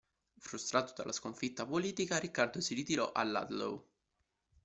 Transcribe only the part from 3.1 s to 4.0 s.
a Ludlow.